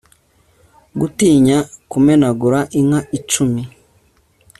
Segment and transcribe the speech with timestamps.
[0.99, 1.57] Gutinya
[1.91, 3.61] kumenagura inka icumi